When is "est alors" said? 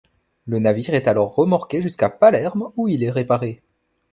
0.95-1.35